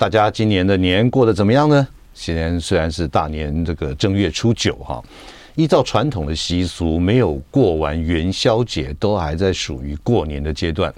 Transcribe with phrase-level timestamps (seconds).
[0.00, 1.86] 大家今年的年过得怎么样呢？
[2.14, 5.04] 今年虽然是大年这个正月初九哈，
[5.56, 10.90] 依照传统的习俗，没有过完元宵节，都还在属于过年的阶段。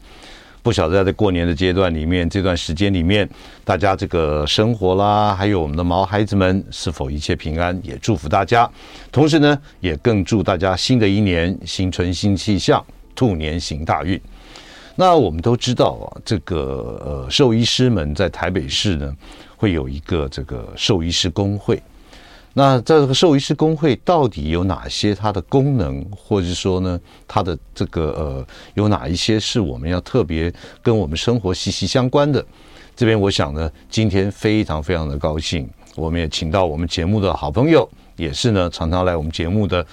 [0.63, 3.29] 不晓得在过年的阶段里面，这段时间里面，
[3.65, 7.77] 大家这个生活啦，还有我们的毛孩子们是否一切平安？
[7.83, 8.71] 也祝福大家。
[9.11, 12.81] 同时呢，也更祝大家新的一年新春新气象，
[13.17, 14.21] 兔年行大运。
[14.95, 19.17] 那我们都知道啊，这个呃，兽医师们在台北市呢，
[19.57, 21.83] 会有一个这个兽医师工会。
[22.55, 32.45] 那在这个兽医师工会到底有哪些它的功能，或者说呢，它的这个呃，有哪一些是我们要特别跟我们生活息息相关的？
[32.95, 35.67] 这边我想呢，今天非常非常的高兴，
[35.97, 39.87] 我们也请到我们节目的好朋友，也是呢常常来我们节目的。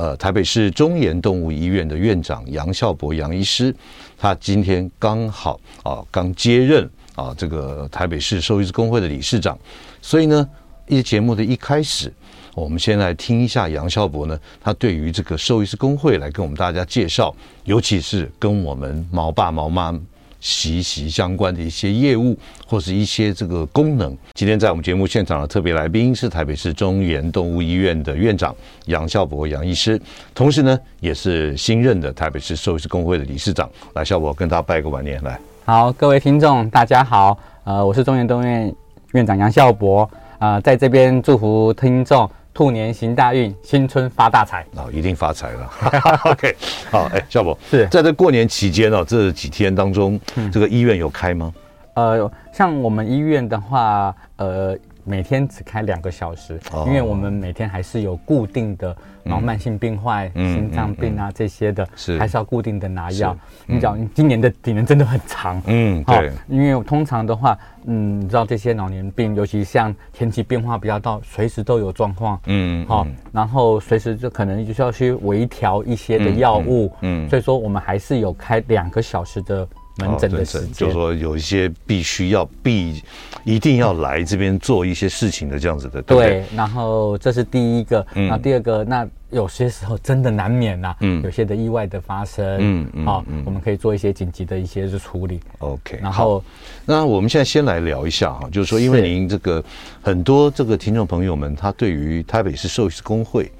[0.00, 3.74] 呃，台北市中研动物医院的院长杨孝伯杨医师，
[4.16, 9.58] 他今天刚好啊刚接任啊这个台北市兽医师工会的理事长，
[10.00, 10.48] 所以呢，
[10.86, 12.10] 一节目的一开始，
[12.54, 17.34] 我们先来听一下杨孝伯呢，他对于这个兽医师工会来跟我们大家介绍，
[17.64, 20.00] 尤其是跟我们毛爸毛妈。
[20.40, 24.16] 息息相关的一些业务或是一些这个功能。
[24.34, 28.54] 今天在我们节目现场的特别来宾是台北市中原动物医院的院长
[28.86, 30.00] 杨孝博杨医师，
[30.34, 33.68] 同时呢也是新任的台北市兽医师公会的理事长。
[33.94, 35.22] 来，孝博跟大家拜个晚年。
[35.22, 38.74] 来，好，各位听众大家好，呃，我是中原动物院
[39.12, 40.02] 院长杨孝博，
[40.38, 42.28] 啊、呃，在这边祝福听众。
[42.60, 45.70] 兔年行大运，新春发大财，哦，一定发财了。
[46.30, 46.54] OK，
[46.90, 50.20] 好，哎，夏博是在这过年期间哦，这几天当中，
[50.52, 51.50] 这个医院有开吗？
[51.94, 54.76] 呃，像我们医院的话，呃。
[55.04, 62.18] 每天只开两个小时，因为我们每天还是有固定的然后慢性病患、心脏病啊这些的，是。
[62.18, 63.36] 还是要固定的拿药。
[63.66, 79.66] 你讲今年的体能真的很长，嗯，对，因为通常的话，嗯，你知道这些老年病，尤其像天气变化比较大，随时都有状况，嗯，好，然后随时就可能就需要去微调一些的药物，嗯，所以说我们还是有开两个小时的。
[80.00, 83.02] 门诊的时间，就是说有一些必须要必
[83.44, 86.44] 一定要来这边做一些事情的这样子的，对，对。
[86.56, 95.40] 然后这是第一个，那第二个，那有些时候真的难免呐，嗯，有些的意外的发生，嗯嗯，好，我们可以做一些紧急的一些处理。
[95.60, 96.42] OK，然后
[96.84, 99.62] 那我们现在先来聊一下哈，就是说，因为您这个
[100.02, 103.50] 很多这个听众朋友们，他对于台北市兽医师公会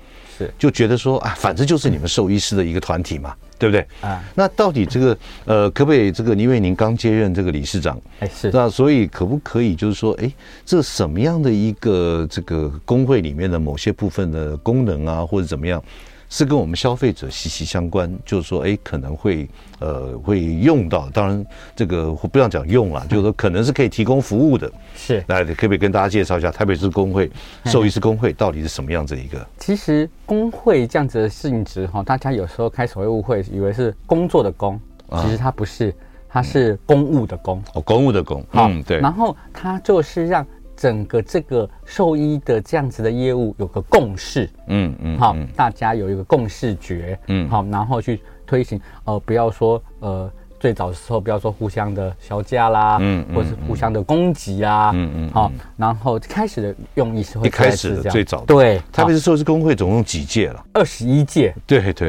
[0.46, 3.34] 是就觉得说啊，反正就是你们兽医师的一个团体嘛。
[3.60, 4.24] 对不对啊？
[4.34, 6.34] 那到底这个呃，可不可以这个？
[6.34, 10.32] 因为您刚接任这个理事长，哎是，那所以可不可以就是说，哎，
[10.64, 15.84] 这什么样的一个这个工会里面的某些部分的功能啊，或者怎么样？
[16.30, 21.10] 是跟我们消费者息息相关，就是说，哎，可能会呃会用到。
[21.10, 24.70] 当然，这个不要讲用了， 就是说可能是可以提供服务的。
[24.94, 27.28] 是，来，可不可以跟大家介绍一下台北市工会
[27.64, 29.44] 兽医师工会到底是什么样子一个？
[29.58, 34.80] 其实工会这样子的性质哈，大家有时候开始会误会，以为是工作的工，
[35.22, 35.92] 其实它不是，
[36.28, 37.60] 它是公务的公。
[37.74, 38.44] 哦，公务的公。
[38.52, 39.00] 嗯，对。
[39.00, 40.47] 然后它就是让。
[40.80, 60.64] 整个这个兽医的这样子的业务有个共识，嗯嗯，好，大家有一个共识觉，嗯，好，然后去推行，呃，不要说呃最早的时候不要说互相的削价啦，嗯，或是互相的攻击啊，嗯嗯，好，然后开始的用意是会一开始的最早对，特别是兽医师公会总共几届了？
[60.72, 62.08] 二十一届，对对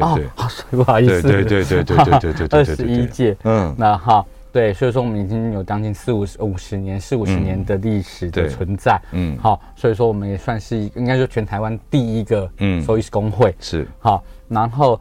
[0.70, 4.26] 不好意思，对对对对对对对对，二十一届，嗯，那好。
[4.52, 12.82] 对，所以说我们已经有将近四五十五十年、四五十年的历史的存在，嗯，好，所以说我们也算是应该说全台湾第一个嗯。
[12.82, 13.54] 兽医师工会。
[13.58, 13.88] 是。
[13.98, 15.00] 好，然后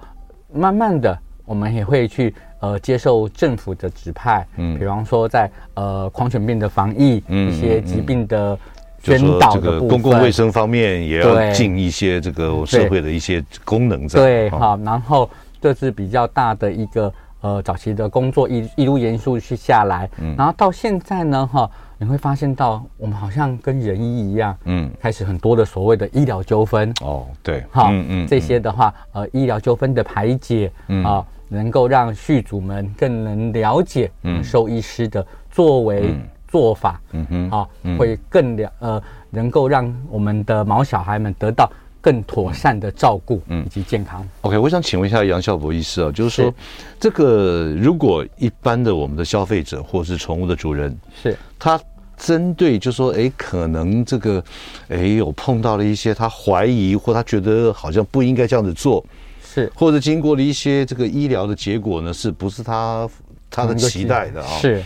[0.54, 8.58] 慢慢的我们也会去呃接受政府的指派，嗯，比方说在呃狂犬病的防疫，嗯，一些疾病的
[9.04, 17.14] 宣导的部分，公共卫生方面也要尽一些这个社会的一些功能在，对，好，然后这是比较大的一个。
[17.42, 31.04] 呃，早期的工作一一路延续去下来，嗯，然后到现在呢，哈，你会发现到我们好像跟人医一样，嗯，开始很多的所谓的医疗纠纷，哦，对，好，嗯嗯，这些的话，呃，医疗纠纷的排解，嗯。
[31.04, 36.16] 啊，能够让续主们更能了解，嗯，兽医师的作为。
[36.48, 41.72] 做法，嗯哼，好，会更了呃，能够让我们的毛小孩们得到
[42.02, 44.28] 更妥善的照顾，嗯，以及健康。
[44.42, 46.54] OK，我想请问一下杨孝博医师啊，就是说，是
[47.00, 51.80] 这个如果一般的我们的消费者或是宠物的主人，是他
[52.18, 54.44] 针对就是说，哎，可能这个，
[54.90, 59.06] 哎，有碰到了一些他怀疑或他觉得好像不应该这样子做，
[59.44, 63.08] 是，或者经过了一些这个医疗的结果呢，是不是他
[63.50, 64.58] 他的期待的啊？
[64.60, 64.84] 是。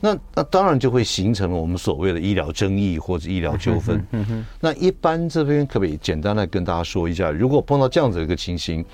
[0.00, 4.04] 那那当然就会形成了我们所谓的医疗争议或者医疗纠纷。
[4.12, 4.46] 嗯哼。
[4.60, 8.84] 那一般这边可不可以简单的跟大家说一下，如果碰到这样子一个情形，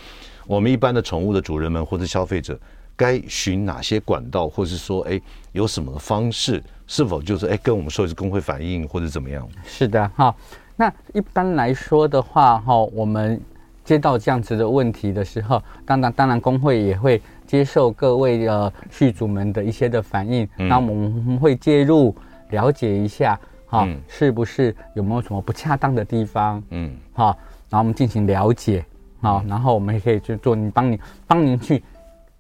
[0.46, 2.58] 我们一般的宠物的主人们或者消费者
[2.96, 5.20] 该寻哪些管道，或者是说，哎，
[5.52, 9.46] 有什么方式，是否就是哎跟我们兽医师公会反映或者怎么样？
[9.64, 10.34] 是的哈。
[10.76, 13.40] 那一般来说的话哈，我们
[13.84, 17.20] 接到这样子的问题的时候，当然当然工会也会。
[17.46, 22.14] 接受各位的续主们的一些的反应，那、嗯、我们会介入
[22.50, 26.62] 了解一下，哈、嗯，是不是有没有什么不恰当的地方？
[26.70, 27.36] 嗯，哈，
[27.68, 28.84] 然后我们进行了解，
[29.20, 31.82] 好，然后我们也可以去做，你帮你帮您去，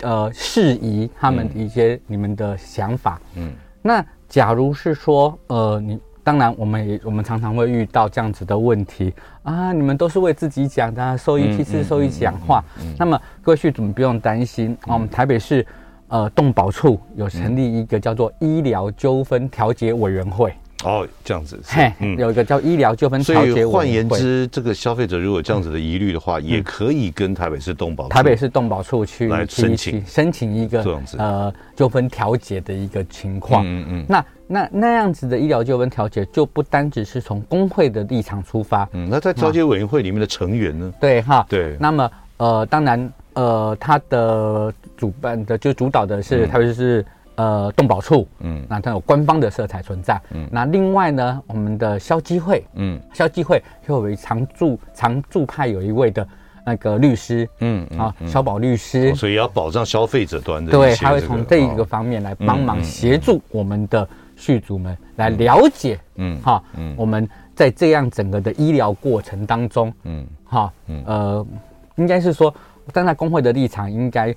[0.00, 3.20] 呃，适宜他们一些你们的想法。
[3.36, 3.52] 嗯，
[3.82, 6.00] 那假如是说，呃，你。
[6.24, 9.12] 当然，我们也我们常常会遇到这样子的问题
[9.42, 9.72] 啊！
[9.72, 12.64] 你们都是为自己讲的，受益其实受益讲话。
[12.98, 15.64] 那么各位续主们不用担心，我们台北市
[16.08, 20.54] 呃动保处有成立一个叫做医疗纠纷调解委员会。
[20.84, 23.72] 哦，这样子，嘿，有一个叫医疗纠纷调解委员会。
[23.72, 33.64] 换言之，这个消费者如果这样子的疑虑的话，也可以跟台北市动保台北市动保处去来申请申请一个这样子呃纠纷调解的一个情况。
[33.66, 34.24] 嗯嗯，那。
[34.46, 40.92] 那那样子的医疗纠纷调解就不单只是从工会的立场出发，嗯，那在调解委员会里面的成员呢？
[41.00, 41.78] 对哈，对。
[41.80, 47.02] 那么呃，当然呃，他的主办的就主导的是，特别是
[47.36, 50.48] 呃动保处，嗯，那它有官方的色彩存在，嗯。
[50.50, 56.26] 那另外呢，我们的消基会，嗯，消基会又为常驻常驻派有一位的
[56.64, 64.06] 那个律师，嗯啊，消保律师，所以要保障消费者端的，对，他会从这一个方面来帮忙协助我们的。
[64.36, 71.46] 续主们来了解，嗯，哈，嗯，我们在这样整个的医疗过程当中，嗯，哈，嗯，呃，
[71.94, 72.52] 应该是说
[72.92, 74.34] 站在工会的立场，应该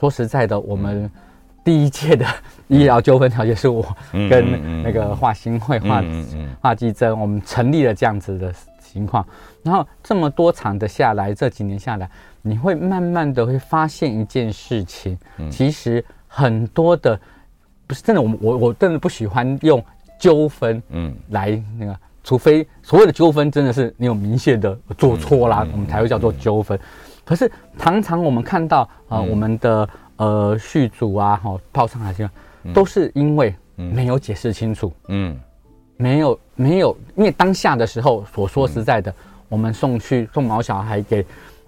[0.00, 1.10] 说实在的，我们
[1.64, 2.26] 第一届的
[2.68, 6.04] 医疗纠纷调解是我跟那个华兴会华
[6.60, 9.26] 华基珍，我们成立了这样子的情况，
[9.62, 12.08] 然后这么多场的下来，这几年下来，
[12.42, 15.18] 你会慢慢的会发现一件事情，
[15.50, 17.18] 其实很多的。
[17.86, 19.84] 不是真的，我我我真的不喜欢用
[20.18, 26.80] 纠纷，嗯，来那个，除非所谓的纠纷真的是你有明显的做错啦，我们才会叫做纠纷。
[27.26, 32.30] 可是常常我们看到啊，我们的呃畜主啊，哈，泡上海这样，
[32.72, 35.38] 都是因为没有解释清楚，嗯，
[35.96, 39.14] 没有没有，因为当下的时候所说实在的，
[39.48, 41.24] 我们送去送毛小孩给。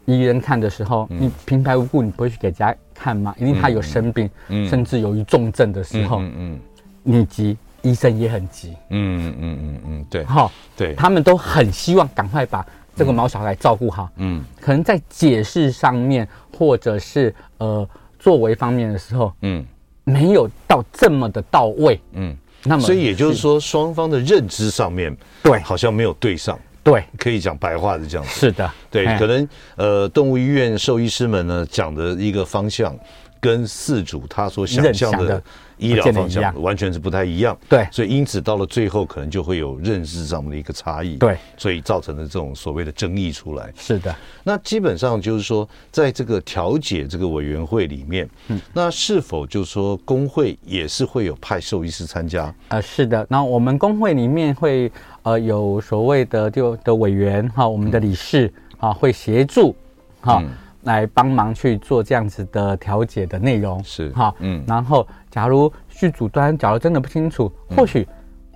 [0.08, 3.34] 医生看的时候，你平白无故你不会去给人家看吗？
[3.40, 4.30] 因为他有生病，
[4.70, 6.60] 甚至由于重症的时候，嗯
[7.02, 12.64] 你急，医生也很急，嗯嗯嗯嗯，对，哈，对，他们都很希望赶快把
[12.94, 17.88] 这个毛小孩照顾好，嗯，可能在解释上面或者是呃
[18.26, 19.64] 作为方面的时候，嗯，
[20.02, 25.60] 没有到这么的到位，嗯，那么所以也就是说双方的认知上面对。
[25.60, 26.58] 好像没有对上。
[26.82, 28.40] 对，可以讲白话的这样子。
[28.40, 32.92] 是的，对，可能呃，动物医院兽医师们呢讲的一个方向，
[33.40, 35.42] 跟四主他所想象的。
[35.78, 43.70] 医疗方向完全是不太一样，对，所以因此到了最后，可能就会有认识上面的一个差异，对，所以造成了这种所谓的争议出来。
[43.76, 52.50] 是的，那基本上就是说，在这个调解这个委员会里面，嗯，那是否就是说工会也是会有派兽医师参加？
[52.68, 54.90] 呃，是的，那我们工会里面会
[55.24, 59.76] 呃有所谓的就的委员哈，我们的理事啊会协助
[60.22, 60.42] 哈。
[60.86, 63.82] 来帮忙去做这样子的调解的内容。
[63.84, 68.06] 是哈，嗯，然后假如饲主端假如真的不清楚，或许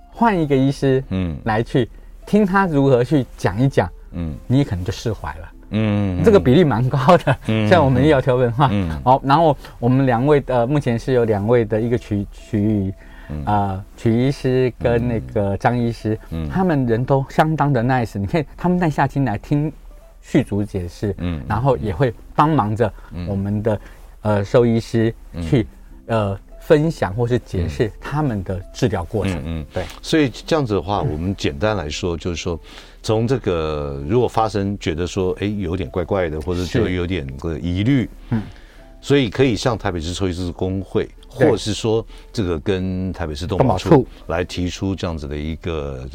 [0.09, 1.89] 换一个医师，嗯，来去
[2.25, 12.93] 听他如何去讲一讲，嗯，你可能就释怀了，嗯，这个比例蛮高的，嗯，像我们医疗调解哈，嗯，好，然后我们两位的目前是有两位的一个曲曲
[13.45, 19.71] 啊曲医师跟那个张医师，嗯，他们人都相当的 nice，你看他们耐下心来听。
[20.21, 22.91] 续主解释，嗯，然后也会帮忙着
[23.27, 23.75] 我们的、
[24.21, 25.67] 嗯、呃兽医师去、
[26.05, 29.65] 嗯、呃分享或是解释他们的治疗过程，嗯，嗯。
[29.73, 29.83] 对。
[30.01, 32.57] 所以这样子的话，我们简单来说就是说，
[33.01, 38.43] 从这个如果发生觉得说，哎，有点怪怪的，或者就有点个疑虑，嗯，
[39.01, 46.07] 所以可以向台北市兽医师公会或是说这个跟台北市动保处来提出这样子的一个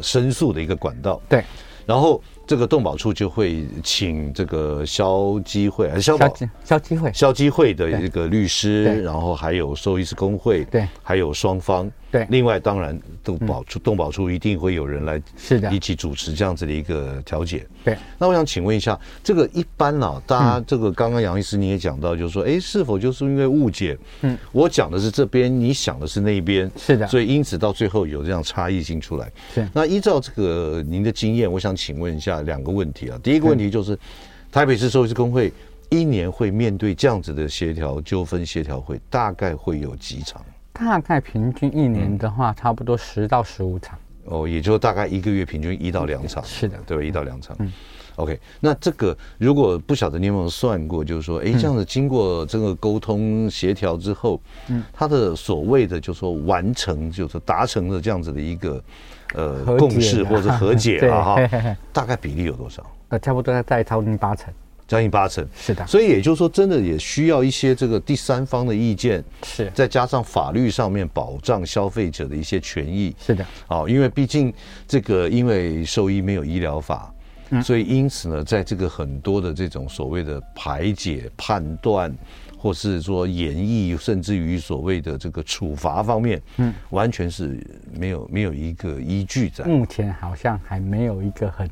[0.00, 1.20] 申诉的一个管道。
[1.28, 1.44] 对，
[1.84, 2.22] 然后。
[2.48, 7.12] 这个动保处就会请这个消基会消保消基会。
[7.12, 11.90] 消基会的一个律师，然后还有兽医师工会，对，还有双方。
[12.10, 17.66] 对，另外当然动保处、嗯、动保处一定会有人来是的，一起主持这样子的一个调解。
[17.84, 23.96] 对，那我想请问一下，这个一般啊，大家这个刚刚杨医师你也讲到，就是说，哎、嗯，是否就是因为误解？
[24.22, 29.30] 嗯，我讲的是这边，你想的是那边，是的，所以因此到最后有这样差异性出来。
[29.52, 33.20] 是，那依照这个您的经验，我想请问一下两个问题啊。
[33.22, 33.98] 第一个问题就是，
[34.50, 35.52] 台北市兽医师公会
[35.90, 40.42] 一年会面对这样子的协调纠纷协调会，大概会有几场？
[40.78, 43.98] 大概平均一年的话，差不多十到十五场。
[44.26, 46.44] 哦，也就大概一个月平均一到两场。
[46.44, 47.02] 是的，对吧？
[47.02, 47.56] 一到两场。
[47.58, 47.72] 嗯。
[48.16, 58.82] OK，那这个如果不晓得你有没有算过，就是说，哎，这样子经过这个沟通协调之后，嗯，他的所谓的就是说完成，就是达成了这样子的一个
[59.34, 61.36] 呃共识或者和解了 哈，
[61.92, 62.84] 大概比例有多少？
[63.10, 64.52] 呃，差不多在超过八成。
[64.88, 74.50] 将近八成，是的，所以也就是说，真的也需要一些这个第三方的意见，是，再加上法律上面保障消费者的一些权益，是的，哦，因为毕竟
[74.86, 77.14] 这个因为兽医没有医疗法，
[77.50, 82.10] 嗯，所以因此呢，在这个很多的这种所谓的排解、判断，
[82.56, 91.68] 或是说演绎，甚至于所谓的这个处罚方面，嗯，完全是没有没有一个依据在，目前好像还没有一个很。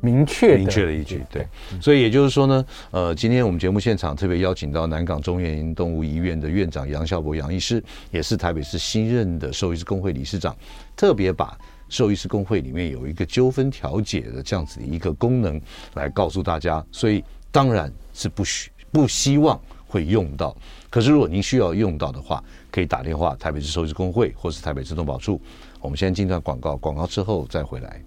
[0.00, 1.46] 明确明确的一句，对，
[1.80, 10.56] 所以也就是说呢，呃，今天我们节目现场特别邀请到南港中原动物医院的院长杨孝博杨医师，也是台北市新任的兽医师工会理事长，
[10.94, 15.60] 特别把兽医师工会里面有一个纠纷调解的这样子的一个功能
[15.94, 20.56] 来告诉大家，所以当然是不需不希望会用到，
[20.90, 25.40] 可是如果您需要用到的话，可以打电话台北市兽医师工会或是台北市动保处。
[25.80, 28.02] 我们先进段广告，广告之后再回来。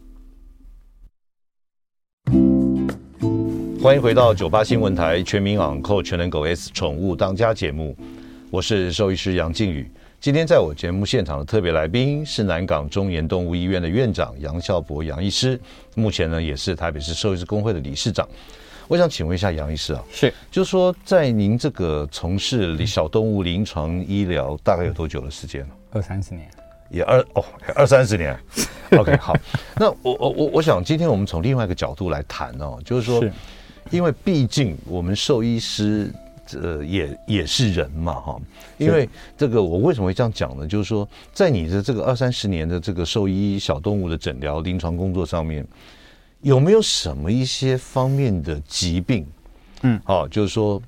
[3.81, 7.97] 欢迎回到九八新闻台全民昂购全能狗 S 宠物当家节目，
[8.51, 9.89] 我是兽医师杨靖宇。
[10.19, 15.59] 今天在我节目现场的特别来宾是南港中研动物医院的院长杨孝博杨医师，
[15.95, 18.27] 目前呢也是台北市兽医师工会的理事长。
[18.87, 25.67] 我想请问一下杨医师啊，是，就是说在您这个从事小动物临床医疗大概有多久的时间？
[25.91, 26.47] 二三十年。
[26.91, 28.37] 也二哦，二三十年
[28.91, 29.33] ，OK，好。
[29.77, 33.31] 那我我我我想，今天我们从另外一个角度来谈哦，就是说，是
[33.91, 36.11] 因为毕竟我们兽医师
[36.53, 38.41] 呃也也是人嘛哈。
[38.77, 39.07] 因为
[39.37, 40.65] 这个我为什么会这样讲呢？
[40.65, 45.63] 就是说，在你的这个二三十年的这个兽医小动物的诊疗临床工作上面，
[46.41, 49.27] 有没有什么一些方面的疾病？
[49.83, 50.81] 嗯，哦，就是说，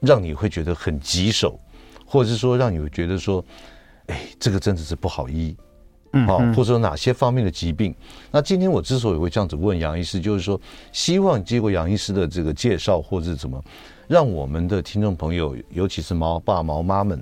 [0.00, 1.58] 让你会觉得很棘手，
[2.06, 3.44] 或者是说让你会觉得说。
[4.08, 5.56] 哎，这个真的是不好医，
[6.14, 7.94] 嗯，好，或者说哪些方面的疾病？
[8.30, 10.60] 那今天我之所以会这样子问杨医师，就是说，
[10.92, 13.62] 希望经过杨医师的这个介绍，或者怎么，
[14.08, 17.20] 让我们的听众朋友，尤其是毛爸毛妈们。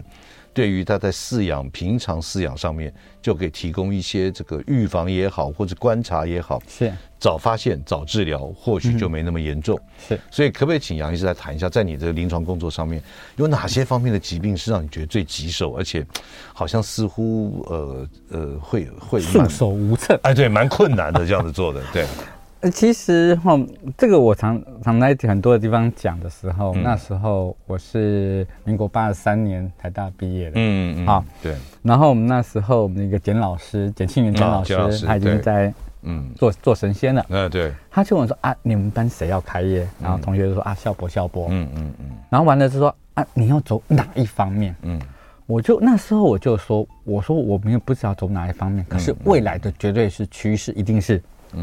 [0.54, 9.78] 对于他在饲养平常饲养上面，就可以提供一些这个预防也好，或者观察也好，是早发现早治疗，或许就没那么严重。
[10.08, 13.02] 是，所以可不可以请杨医师来谈一下，在你的临床工作上面，
[13.36, 16.04] 有哪些方面的疾病是让你觉得最棘手，而且
[16.52, 20.18] 好像似乎呃呃会会束手无策？
[20.22, 22.06] 哎，对，蛮困难的这样子做的，对。
[22.70, 23.58] 其实哈，
[23.98, 31.56] 这个我常常在很多的地方讲的时候，嗯、那时候我是民国八十三年台大毕业的，嗯嗯，好，对。
[31.82, 37.72] 然后我们那时候我们那个简老师简庆元简老师，哦、老师他已经在嗯做做神仙了，嗯对。
[37.90, 39.84] 他就问我说啊，你们班谁要开业？
[40.00, 42.06] 然后同学就说啊，校博校博，嗯嗯嗯。
[42.30, 44.72] 然后完了就说啊，你要走哪一方面？
[44.82, 45.00] 嗯，
[45.46, 51.20] 我就那时候我就说，我说我们也不知道走哪一方面，可是未来的绝对是趋势，一定是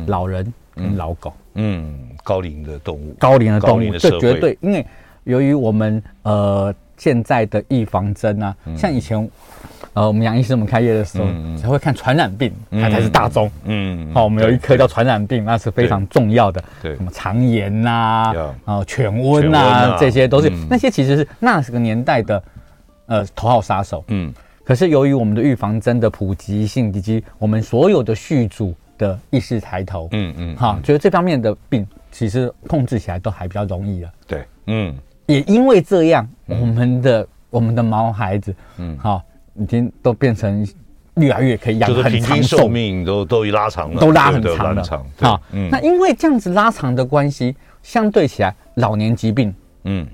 [0.07, 0.53] 老人。
[0.79, 1.93] 跟老狗，嗯，
[2.23, 4.85] 高龄的动物，高龄的动物，这绝对，因为
[5.25, 9.29] 由于我们呃现在的预防针啊，像以前
[9.93, 18.33] 呃我们杨医生我们开业的时候才会看传染病，它才是大宗，嗯，好，我们有一科叫传染病，那是非常重要的，对，什么肠炎呐，
[18.65, 22.43] 啊，犬瘟呐，这些都是那些其实是那是个年代的
[23.07, 24.33] 呃头号杀手，嗯，
[24.63, 28.73] 可是由于我们的预防针的普及性以及我们所有的续主。
[28.99, 34.11] 的意识抬头，嗯嗯，哈，觉得这方面的病其实控制起来都还比较容易了。
[34.27, 39.23] 对，嗯，也因为这样，我们的我们的毛孩子，嗯，好，
[39.55, 40.67] 已经都变成
[41.15, 44.83] 越来越可以养很长寿，平均寿命都都拉长了，都拉很长了。
[45.19, 45.41] 好，
[45.71, 50.05] 那因为这样子拉长的关系，相对起来，老年疾病，嗯，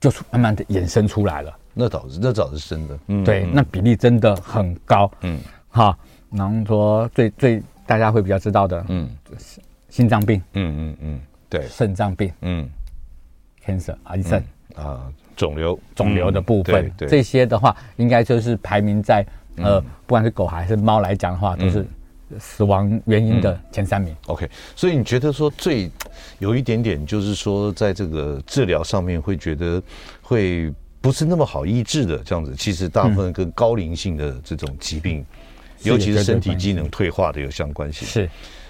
[0.00, 1.52] 就慢慢的衍生出来了。
[1.74, 2.98] 那倒是那倒是真的。
[3.08, 5.10] 嗯，对，那比例真的很高。
[5.22, 5.96] 嗯，好，
[6.30, 9.10] 然后说最最大家会比较知道的，嗯，
[9.90, 12.66] 心脏病，嗯嗯嗯，对，肾脏病，嗯
[13.64, 14.42] ，cancer 癌症。
[14.76, 15.78] 啊，肿瘤。
[15.94, 19.22] 肿瘤的部分，这些的话，应该就是排名在
[19.56, 21.86] 呃，不管是狗还是猫来讲的话，都是。
[22.40, 24.16] 死亡原因的前三名。
[24.26, 25.90] OK，所以你觉得说最
[26.38, 29.82] 有一点点，就是说在这个治疗上面会觉得
[30.22, 32.54] 会不是那么好医治的这样子。
[32.56, 35.26] 其实大部分跟高龄性的这种疾病，嗯、
[35.84, 38.06] 尤其是身体机能退化的有相关性。
[38.06, 38.28] 是。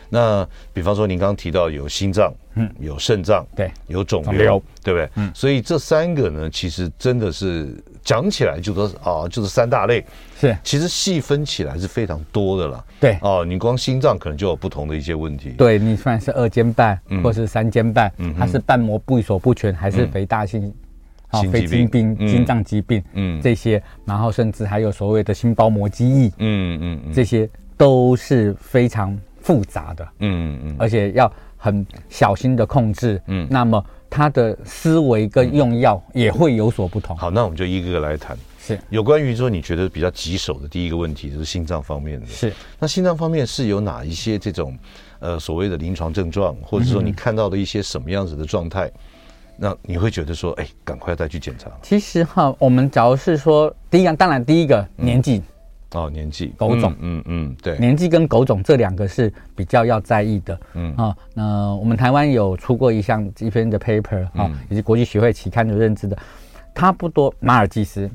[0.08, 5.08] 那比方说您刚刚提到有心脏，嗯，有肾脏，对，有肿瘤，对不对？
[5.14, 5.30] 嗯。
[5.34, 7.74] 所以这三个呢，其实真的是。
[8.04, 10.04] 讲起来就说啊，就是三大类，
[10.36, 12.84] 是其实细分起来是非常多的了。
[12.98, 15.50] 对哦，你光心脏可能就有不同的一些问题。
[15.50, 20.74] 对，你算是二尖瓣，或是三尖瓣，它是瓣膜闭锁不全，还是肥大性
[21.32, 33.84] 啊，非心病、心脏疾病，嗯，这些，然后甚至还有所谓的心包膜积液，嗯嗯，这些都是非常复杂的，嗯嗯，而且要很小心的控制，嗯，那么。
[34.14, 37.16] 他的思维跟用药也会有所不同。
[37.16, 38.36] 好，那我们就一个个来谈。
[38.60, 42.26] 是有关于说你觉得比较棘手的第一个问题，就是心脏方面的。
[42.26, 44.76] 是，那心脏方面是有哪一些这种
[45.18, 48.90] 呃所谓的临床症状，或者说你看到的一些什么样子的状态，
[49.64, 51.70] 那你会觉得说，哎，赶快再去检查。
[51.82, 55.40] 其实哈，我们假如是说第一个，当然第一个年纪。
[55.92, 60.92] 哦，年纪、狗种，嗯嗯，对，年纪跟狗种这两个是比较要在意的，嗯。
[60.96, 66.18] 啊，那我们台湾有出过一项一篇的 paper 啊，以及国际学会期刊的认知的，
[66.74, 68.10] 差不多马尔济斯，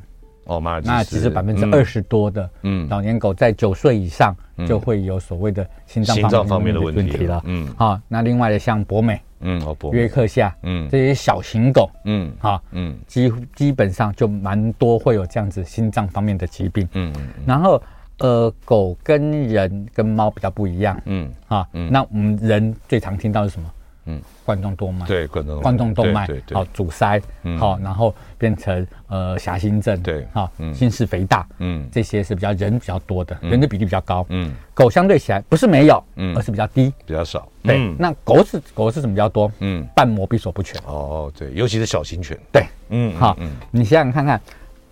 [0.46, 1.22] 哦，马尔济斯。
[1.22, 4.36] 是百分之二十多的，嗯，老年狗在九岁以上
[4.68, 9.22] 就会有所谓的心脏方面的问题了，嗯，好，那另外的像博美。
[9.42, 17.14] 嗯，约克夏，嗯，这些小型狗，嗯，啊，嗯，基基本上就蛮多会有这样子心脏方面的疾病，嗯，
[17.46, 17.82] 然后
[18.20, 23.72] 呃，狗跟人跟猫比较不一样，嗯，啊，那我们人最常听到是什么？
[24.08, 27.22] 嗯，冠状动脉，对，冠状冠状动脉，好，阻塞，
[27.60, 39.52] 好，然后变成呃狭心症，对，好，心室肥大，嗯，这些是比较人比较多的，人的比例比较高，嗯，狗相对起来不是没有，嗯，而是比较低，比较少，对，那狗是狗是什么比较多？
[39.60, 43.38] 嗯，瓣膜闭锁不全，哦，对，尤其是小型犬，对，嗯，好，
[43.72, 44.42] 你想想看看，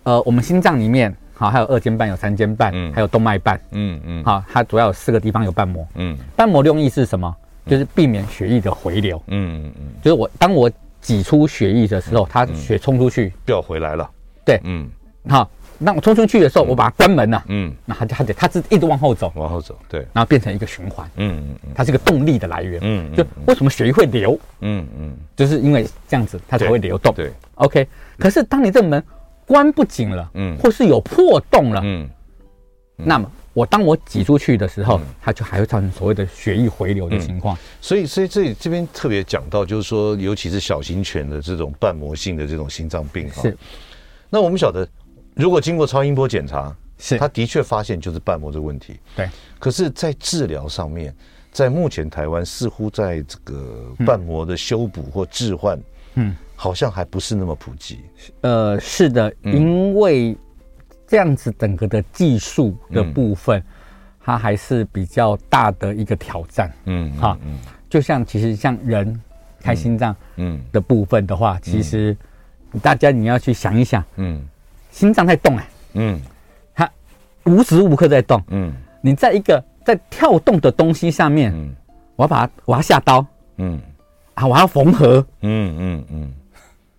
[0.02, 7.34] 呃，我们心脏里面，好，还有二尖瓣，有三尖瓣，还有动脉瓣，嗯嗯，好，它主要有四个地方有瓣膜，嗯，瓣膜的用意是什么？
[7.66, 14.08] 就是避免血液的回流，嗯嗯嗯，就是我当我挤出血液的时候，它血冲出去，不要回来了，
[14.44, 14.88] 对，嗯，
[15.28, 27.86] 好，那我冲出去的时候，我把它关门了，嗯，那它就它得它是一直往后走，往后走，对，然后变成一个循环，嗯嗯嗯，它是一个动力的来源，嗯，就为什么血液会流，嗯嗯，就是因为这样子它才会流动，对，OK，
[28.18, 29.02] 可是当你这个门
[29.44, 32.08] 关不紧了，嗯，或是有破洞了，嗯，
[32.96, 33.28] 那么。
[33.56, 37.56] 我当我挤出去的时候，它就还会造成所谓的血液回流的情况。
[37.56, 37.58] 嗯。
[37.80, 43.40] 所以，所以这里这边特别讲到，就是说，尤其是小型犬的这种瓣膜性的这种心脏病哈。
[43.40, 43.56] 是。
[44.28, 44.86] 那我们晓得，
[45.34, 49.00] 如果经过超音波检查，是它的确发现就是瓣膜的问题。
[49.16, 49.26] 对。
[49.58, 51.16] 可是，在治疗上面，
[51.50, 55.80] 在目前台湾似乎在这个瓣膜的修补或置换，
[56.16, 58.00] 嗯，好像还不是那么普及。
[58.42, 60.36] 呃，是的，因为。
[61.06, 63.62] 这样子整个的技术的部分，
[64.20, 66.72] 它还是比较大的一个挑战。
[66.84, 67.38] 嗯，哈，
[67.88, 69.20] 就像其实像人
[69.60, 72.16] 开心脏，嗯的部分的话，其实
[72.82, 74.44] 大家你要去想一想，嗯，
[74.90, 75.64] 心脏在动啊，
[75.94, 76.20] 嗯，
[76.74, 76.90] 它
[77.44, 81.74] 无时无刻在动，嗯，你在一个在跳动的东西上面，嗯，
[82.16, 83.24] 我要把它，我要下刀，
[83.58, 83.80] 嗯，
[84.34, 86.34] 啊，我要缝合，嗯嗯嗯，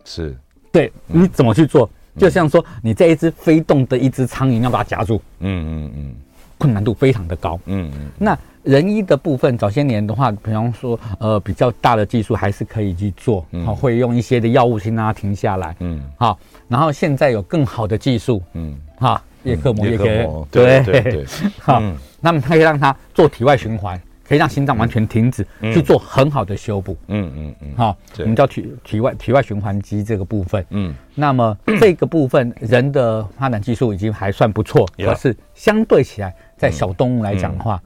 [0.06, 0.38] 是，
[0.72, 1.90] 对，你怎么去做？
[2.18, 6.16] 就像说，你这一只飞动的一只苍蝇要把它夹住，嗯嗯嗯，
[6.58, 8.10] 困难度非常的高，嗯嗯。
[8.18, 16.38] 那人医的部分，早些年的话，比方说，呃，比较大的技术还是可以去做，好，会用一些的药物先让它停下来，嗯，好。
[16.68, 21.26] 然后现在有更好的技术，嗯，哈，叶克膜，叶克膜，对对对，
[21.62, 21.82] 好，
[22.20, 23.98] 那么它可以让它做体外循环。
[24.28, 26.98] 可以让心脏完全停止，去做很好的修补。
[27.08, 30.66] 嗯嗯嗯，好，我们叫体体外体外循环机这个部分。
[30.72, 37.82] 嗯，那么 这个部分人的发展技术已经还算不错，可是相对起来，在小动物来讲的话，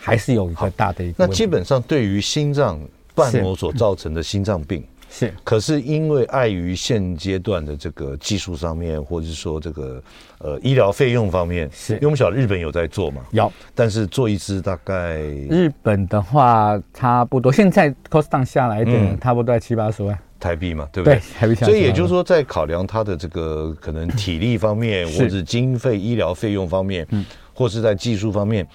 [0.00, 1.26] 还是有一个大的一个。
[1.26, 2.80] 那基本上对于心脏
[3.14, 4.82] 瓣膜所造成的心脏病。
[5.10, 10.02] 是，可是因为碍于现阶段的这个技术上面，或者是说这个
[10.38, 13.22] 呃医疗费用方面，是因为我们晓得日本有在做嘛？
[13.30, 20.18] 有，但是做一支大概日本的话差不多，现在 cost down 下来的差不多在七八十万。
[20.40, 21.16] 台币嘛，对不对？
[21.16, 21.54] 对，台币。
[21.54, 28.66] 所以也就是说，在考量他的这个可能体力方面，或者经费、医疗费用方面，嗯，或是在技术方面，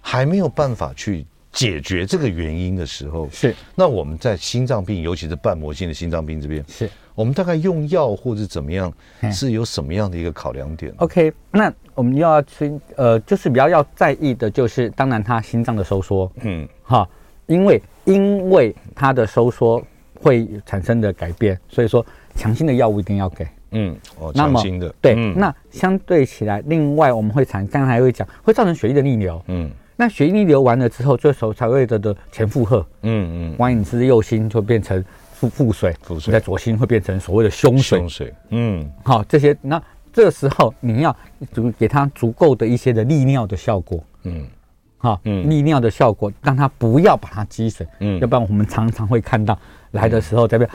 [0.00, 3.54] 还没有办法去解决这个原因的时候，是。
[3.74, 6.88] 那我们在心脏病，尤其是瓣膜性的心脏病这边，是。
[7.14, 8.90] 我们大概用药或者怎么样，
[9.30, 17.06] 是有什么样的一个考量点？OK，那我们要去呃，就是比较要在意的，就是当然他心脏的收缩，嗯，哈，
[17.46, 19.84] 因为因为它的收缩
[20.14, 22.04] 会产生的改变，所以说
[22.36, 35.04] 强心的药物一定要给，嗯，哦，强心的，对，嗯、那相对起来，另外我们会产，刚才还会讲，会造成血液的逆流，嗯，那血液逆流完了之后，这时候才会得的前负荷，嗯嗯，万一你是右心，就变成。
[35.34, 36.30] 腹腹水，腹水。
[36.30, 37.98] 在左心会变成所谓的胸水。
[37.98, 39.82] 胸水，嗯，好，这些那
[40.12, 41.16] 这个时候你要
[41.50, 44.46] 足给他足够的一些的利尿的效果，嗯，
[44.98, 49.58] 好，嗯，利尿的效果，让他不要把它积水，嗯，要不然我们常常会看到
[49.92, 50.70] 来的时候在这边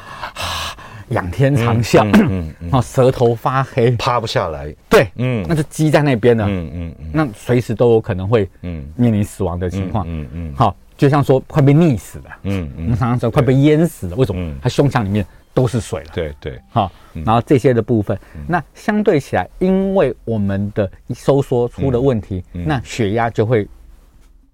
[1.10, 6.96] 仰天长啸，嗯嗯，好， 舌头发黑，趴不下来，对，嗯，那就积在那边了，嗯嗯。
[7.00, 10.76] 嗯，那随时都有可能会，嗯，面临死亡的情况，嗯嗯，好。
[10.98, 14.56] 就像说快被溺死了，嗯，我们常常说快被淹死了，为什么？
[14.62, 16.90] 它胸腔里面都是水了，对对，好，
[17.26, 23.68] 然后这些的部分，那相对起来，因为我们的收缩出了问题，那血压就会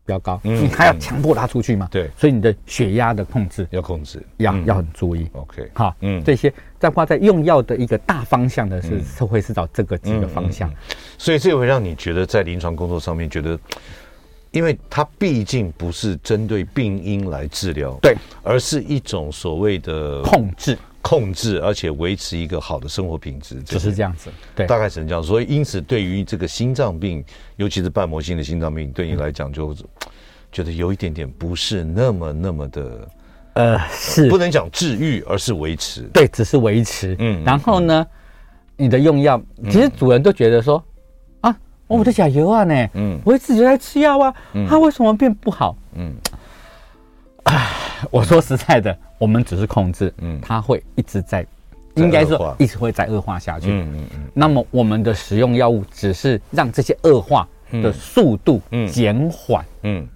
[0.06, 10.72] 比较高，你还要强迫他出去嘛，对，所以你的血压的控制要控制，要要很注意，OK，好，嗯，这些再挂在用药的一个大方向的是社会是找这个几个方向，
[11.18, 13.60] 所以这会让你觉得在临床工作上面觉得。
[14.52, 24.30] 因为它毕竟不是针对病因来治疗，对，而是一种所谓的控制、控制，而且维持一个好的生活品质，就是这样子。
[24.56, 25.24] 对，大概只能这样。
[25.24, 27.24] 所以，因此，对于这个心脏病，
[27.58, 29.76] 尤其是瓣膜性的心脏病，对你来讲，就
[30.52, 33.08] 觉得有一点点不是那么那么的，
[33.54, 36.04] 呃，是不能讲治愈，而是维持。
[36.14, 37.16] 对，只是维持。
[37.20, 38.06] 嗯，然后呢，
[38.78, 40.84] 你的用药，其实主人都觉得说
[41.42, 41.56] 啊。
[41.88, 42.88] 我的甲油啊呢？
[42.94, 44.34] 嗯，我一直就在吃药啊，
[44.66, 45.76] 他为什么变不好？
[45.96, 46.31] 嗯，唉，
[48.10, 51.46] 我说实在的，我们只是控制，嗯，它会一直在，
[51.96, 53.70] 应该说一直会在恶化下去。
[53.70, 54.20] 嗯嗯嗯。
[54.34, 58.62] 那么我们的使用药物只是让这些恶化的速度
[58.92, 60.08] 减缓，嗯，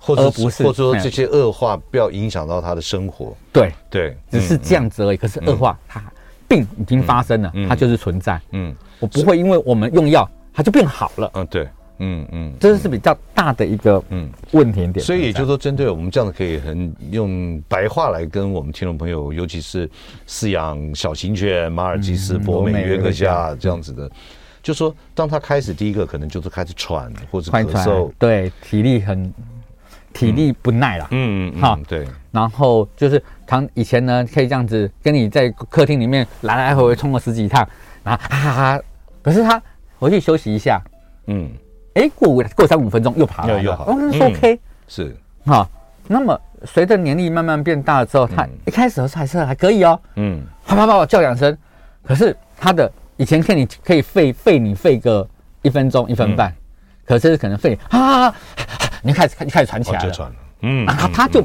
[0.00, 3.36] 或者不是，或者说这些恶化不要影响到他的生活。
[3.52, 5.16] 对对，只是这样子而已。
[5.16, 6.02] 可是恶化，它
[6.48, 8.40] 病已经发生了，它就是存在。
[8.52, 10.28] 嗯，我不会因为我们用药。
[10.50, 11.30] 它就变好了。
[11.34, 15.04] 嗯，对，嗯嗯，这是比较大的一个嗯问题点。
[15.04, 19.88] 所以也就是说，针对我们这样子，可以很用白话来跟我们听众朋友，尤其是
[20.26, 24.10] 饲养小型犬、马尔济斯、博美、约克夏这样子的，
[24.62, 29.34] 就说当他开始第一个可能就是开始喘或者咳嗽，对，体力很
[30.12, 31.08] 体力不耐了。
[31.10, 32.06] 嗯嗯，好，对。
[32.30, 37.68] 然后就是他以前呢，可以这样子跟你在客厅里面来来回回冲了十几趟，
[38.04, 38.82] 然后哈哈哈，
[39.22, 39.60] 可是他。
[40.00, 40.80] 回去休息一下，
[41.26, 41.50] 嗯，
[41.98, 45.68] 哎，过五过三五分钟又爬了，又好，哦，那是 OK，是，好，
[46.06, 51.56] 那么随着年龄慢慢变大了之后，他一开始的时候还是还可以哦，嗯，啪啪啪叫两声，
[52.04, 55.26] 可是他的以前可以你可以费费你费个
[55.62, 56.54] 一分钟一分半，
[57.04, 58.32] 可是可能吠啊，
[59.02, 61.44] 你开始你开始喘起来了，嗯，然后他就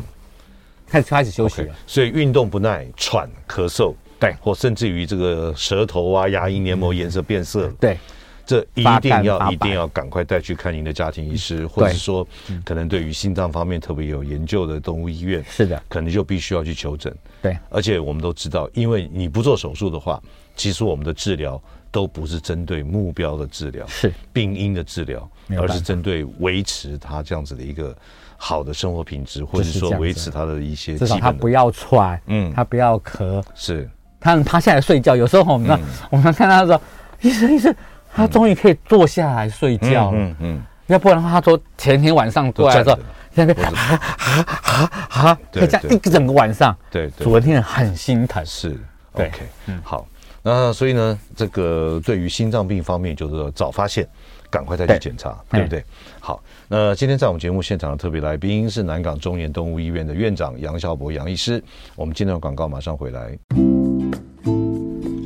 [0.87, 7.97] 开始开始休息了，所以运动不耐、喘、咳嗽，对，或甚至于这个舌头啊、牙龈黏膜颜色变色，对。
[8.45, 12.27] 这一定要一定要赶快带去看您的家庭医师，或者是说，
[12.65, 17.15] 可能对于心脏方面特别有研究的动物医院，是的，可能就必须要去求诊。
[17.41, 20.21] 对，而且我们都知道，因为你不做手术的话，
[20.55, 24.11] 其实我们的治疗都不是针对目标的治疗，是。
[24.33, 27.95] 病因的治疗，而是针对维持他这样子的一个
[28.35, 35.79] 好的生活品质，或者说维持他的一些至少他不要喘，嗯，他不要咳，是，他他现在睡觉，有时候我们
[36.09, 36.81] 我们看他说，
[37.21, 37.73] 医生医生。
[38.13, 42.97] 他终于可以坐下来睡觉了，嗯嗯，要不然的话，他说前天晚上坐在这，
[43.35, 48.77] 现在啊啊啊啊，可以这样一整个晚上，对，主人听了很心疼，是
[49.13, 49.31] ，OK，
[49.65, 50.05] 嗯，好，
[50.41, 54.07] 那所以呢，这个对于心脏病方面，就是说早发现，
[54.49, 55.83] 赶快再去检查，对不对？
[56.19, 61.63] 好，那今天在我们节目现场的特别来宾是南港中研动物医院的院长杨孝博杨医师，
[61.95, 63.82] 我们今天的广告马上回来。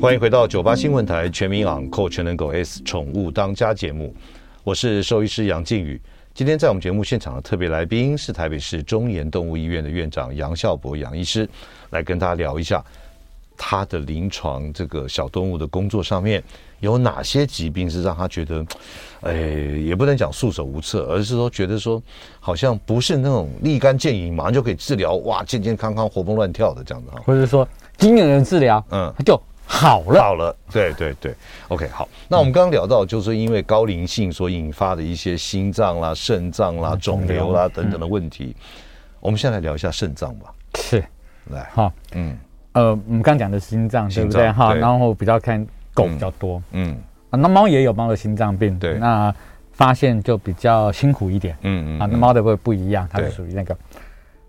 [0.00, 4.14] 欢迎回到九八新闻台全民昂购全能狗 S 宠物当家节目，
[4.62, 6.00] 我是兽医师杨靖宇。
[6.32, 11.48] 今天在我们节目现场的特别来宾是台北市中研动物医院的院长杨孝博杨医师，
[11.90, 12.82] 来跟大家聊一下
[13.56, 16.40] 他的临床这个小动物的工作上面
[16.78, 18.64] 有哪些疾病是让他觉得，
[19.22, 19.34] 哎，
[19.84, 22.00] 也不能讲束手无策，而是说觉得说
[22.38, 27.66] 好像不是那种立竿见影马上就可以治疗，哇，健健康康活蹦乱跳的这样子哈，或者说。
[27.96, 31.34] 经验人治疗，嗯，它就好了，好了，对对对
[31.68, 32.08] ，OK，好。
[32.26, 38.56] 那我们刚刚聊到，就是因为高龄性所引发的一些心脏啦、肾脏啦、肿瘤啦等等的问题，
[39.20, 40.52] 我们现在来聊一下肾脏吧。
[40.78, 41.04] 是，
[41.50, 42.36] 来，好，嗯，
[42.72, 44.50] 呃，我们刚讲的心脏，对不对？
[44.52, 46.96] 哈，然后比较看狗比较多，嗯，
[47.28, 49.32] 啊，那猫也有猫的心脏病，对，那
[49.72, 53.76] 发现就比较辛苦一点，嗯嗯，啊，那猫的会不一样，它是属于那个，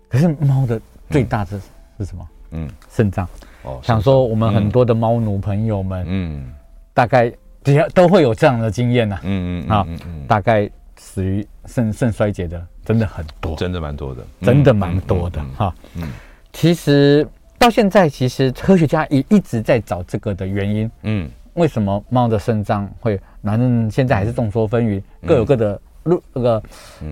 [0.08, 0.80] 可是猫的
[1.10, 1.60] 最大的
[1.98, 2.28] 是什么？
[2.52, 3.28] 嗯，肾脏。
[3.62, 6.52] 哦，想说我们很多的猫奴朋友们，嗯，
[6.94, 9.86] 大概比较都会有这样的经验呐，嗯嗯啊，
[10.26, 15.74] 大概死于肾肾衰竭的真的很多，真的蛮多的，真的蛮多的哈。
[15.96, 16.08] 嗯，
[16.52, 17.26] 其实
[17.58, 20.90] 到现在，其实科学家也一直在找这个的原因。
[21.02, 23.20] 嗯，为什么猫的肾脏会？
[23.42, 26.62] 反正现在还是众说纷纭，各有各的论那个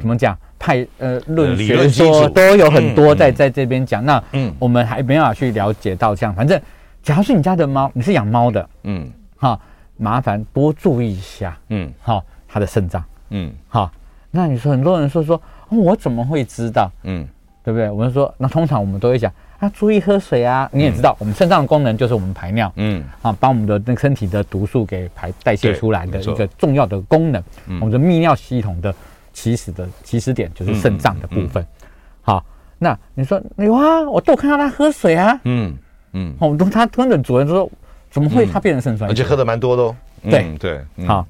[0.00, 0.36] 怎么讲？
[0.60, 6.34] 派呃论学说都有很多在在这边讲，那嗯，我们还没办法去了解到这样。
[6.34, 6.60] 反正，
[7.00, 9.60] 假如是你家的猫，你是养猫的，嗯，好，
[9.96, 13.90] 麻烦多注意一下，嗯，好，它的肾脏，嗯，好。
[14.32, 16.90] 那你说很多人说说，我怎么会知道？
[17.04, 17.26] 嗯，
[17.62, 17.88] 对不对？
[17.88, 20.68] 我们说，那通常我们都会讲啊，注意喝水啊。
[20.72, 27.42] 你也知道，我们肾脏的功能就是我们排尿，嗯，啊，把我们的那身体的毒素给排代谢出来的一个重要的功能，
[27.80, 28.94] 我们的泌尿系统的。
[29.30, 31.64] 起始的起始点就是肾脏的部分，
[32.22, 32.44] 好，
[32.76, 35.72] 那你说有啊，我都看到他喝水啊，嗯
[36.12, 37.70] 嗯，哦，他跟着主人说，
[38.10, 39.12] 怎么会他变成肾衰竭？
[39.12, 39.96] 而且喝的蛮多的哦。
[40.28, 41.24] 对对，好，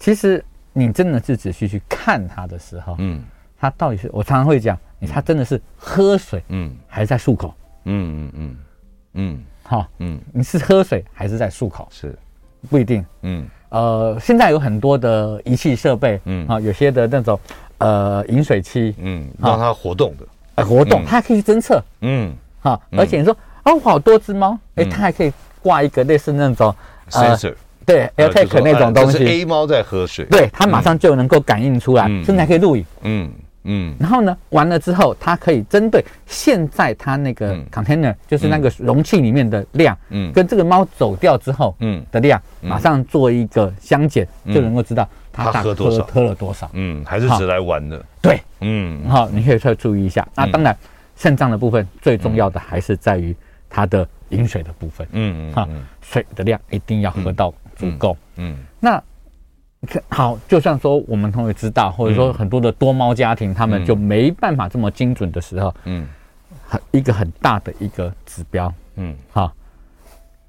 [0.00, 3.22] 其实你真的是仔细去看他的时候，嗯，
[3.60, 7.54] 他到底是我常常会讲，你他真的是喝水，嗯，还是在漱口？
[7.84, 8.56] 嗯嗯嗯
[9.14, 11.86] 嗯，好，嗯，你是喝水还是在漱口？
[11.90, 12.16] 是
[12.68, 13.46] 不一定，嗯。
[13.68, 17.38] 呃，现在有很多的仪器设备，嗯啊，有些的那种
[17.78, 26.74] 呃饮水器，嗯，让它活动的，呃，活动，它还可以侦测，嗯，哈，而且你说哦，好多只猫，哎，它还可以挂一个类似那种
[27.10, 27.54] sensor，
[27.84, 33.30] 对，AirTag 那种东西，A 猫在喝水，对，它马上就能够感应出来，甚至还可以录影，嗯。
[33.66, 50.26] 嗯，然后呢，完了之后，它可以针对现在它那个 container，就是那个容器里面的量，嗯，跟这个猫走掉之后，嗯的量，马上做一个相减，就能够知道它喝多少，喝了多少，嗯，还是只来玩的，对，嗯，好，你可以再注意一下。
[50.34, 50.76] 那当然，
[51.16, 53.34] 肾脏的部分最重要的还是在于
[53.68, 55.68] 它的饮水的部分，嗯嗯，哈，
[56.00, 59.02] 水的量一定要喝到足够，嗯，那。
[60.08, 66.06] 好，就像说我们同学知道，或者说很多的多猫家庭，他们就没办法这么精准的时候，嗯，
[66.66, 69.52] 很一个很大的一个指标，嗯，好，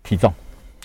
[0.04, 0.34] 体重，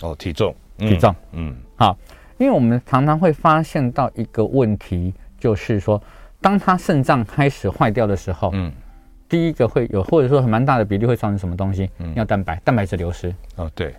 [0.00, 1.96] 哦，体重，体重，嗯，好，
[2.38, 6.02] 因为我们常常会发现到一个问题，就是说，
[6.40, 8.72] 当他肾脏开始坏掉的时候，嗯，
[9.28, 11.90] 第一个会有，或者说很蛮大的比例会造成什么东西？
[12.14, 13.94] 尿蛋白，蛋白质流失，哦，对。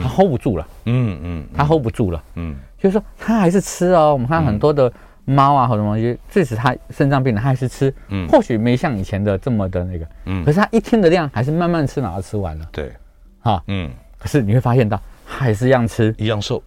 [0.00, 4.12] 他 hold 不住了，嗯嗯，他 hold 不住了，嗯，就是说它还是吃哦。
[4.12, 4.92] 我们看很多的
[5.24, 12.92] 猫啊，或者什么东西，即使它肾脏病了，它还是吃，嗯，或许没像以前的这么的那个，嗯，可是它一天的量还是慢慢吃，然后吃完了，对，
[13.40, 16.60] 哈，嗯，可是你会发现到还是一样吃，一样瘦，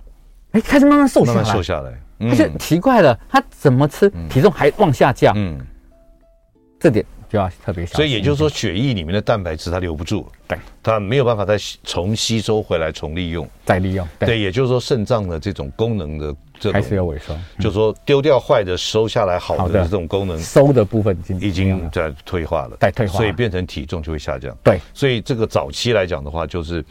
[0.51, 1.91] 哎，开始慢慢瘦下来，慢慢瘦下来，
[2.29, 5.59] 他就奇怪了，他怎么吃体重还往下降，嗯，
[6.79, 7.05] 这点。
[7.29, 14.07] 就要特别小心，所以也就是说，血液里面的蛋白质它留不住，对，它没有办法再重吸收回来，重利用，再利用。
[14.19, 24.55] 对，也就是说，肾脏的这种功能的这种开始有萎缩，就是说丢掉坏的，收下来好的这种功能，收的部分已经已经在退化了，在退化，所以变成体重就会下降。
[24.63, 26.83] 对，所以这个早期来讲的话，就是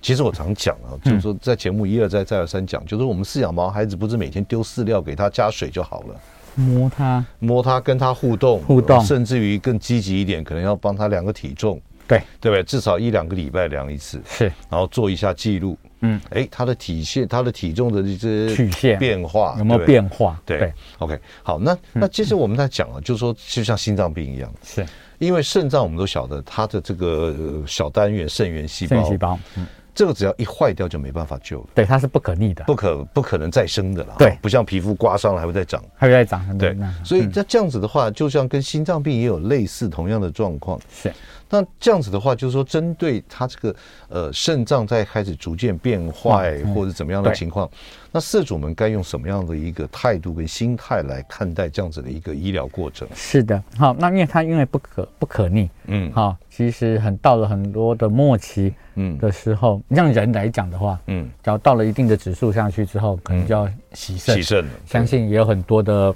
[0.00, 6.20] 其实我常讲啊，就是说在节目一而再再而三讲，就是我们饲养毛孩子不是每天丢饲料给他加水就好了。
[6.54, 12.62] 摸它，摸它，跟它互动，互动，甚至于更积极一点，可能要帮它量个体重，对，对不对？
[12.62, 18.98] 至少一两个礼拜量一次，是，然后做一下记录，嗯，哎，它的体现，它的体重的这些曲线。
[18.98, 20.40] 变化有没有变化？
[20.44, 24.86] 对，OK，好，那那接着我们在讲啊，就是说，就像心脏病一样，是。
[25.18, 29.64] 因为肾脏我们都晓得，它的这个小单元肾源细胞，细胞，嗯。
[29.94, 41.12] 这个只要一坏掉就没办法救了，对，它是不可逆的，不可不可能再生的了，对，不像皮肤刮伤了还会再长，还会再长，对，所以那这样子的话，就像跟心脏病也有类似同样的状况，是。
[41.52, 43.76] 那这样子的话，就是说，针对他这个
[44.08, 47.68] 呃肾脏在开始逐渐变坏或者怎么样的情况，
[48.10, 53.06] 那社主们该用什么样的一个态度跟心态来看待这样子的一个医疗过程？
[53.14, 66.14] 是的，好，那因为它因为不可不可逆，嗯，好，其实很到了很多的末期，嗯的时候，让人来讲的话，嗯，只要到了一定的指数上去之后，可能就要洗肾，洗肾，相信也有很多的。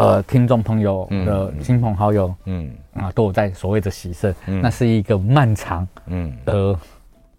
[0.00, 6.76] 呃，听众朋友的亲朋好友，嗯啊，都有在所谓的洗肾，那是一个漫长，嗯，而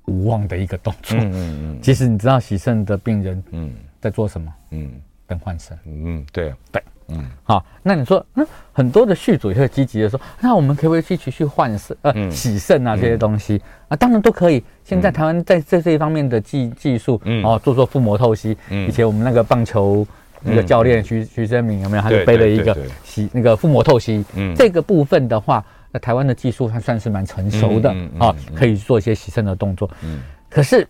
[0.06, 1.18] 无望的一个动作。
[1.18, 1.80] 嗯嗯嗯。
[1.82, 4.54] 其实你知道洗肾的病人嗯在做什么？
[4.70, 4.92] 嗯，
[5.26, 5.76] 等换肾。
[5.86, 6.84] 嗯，对对。
[7.08, 13.98] 嗯，好，那你说，那很多的续主也会积极的说，那我们可不可以去去去换肾呃洗肾啊这些东西啊？
[13.98, 14.64] 当然都可以。
[14.86, 18.56] 现在台湾在在这一方面的技技术，嗯哦，做做腹膜透析。
[18.70, 18.88] 嗯。
[18.88, 20.08] 以前我们那个棒球
[20.44, 22.04] 那个教练徐徐生明有没有？
[22.04, 24.24] 他就背了一个洗那个腹膜透析。
[24.36, 24.56] 嗯。
[24.56, 25.64] 这个部分的话。
[25.94, 29.92] 那台湾的技术还算是蛮成熟的啊，可以做一些洗肾的动作。
[30.06, 30.88] 嗯，可是，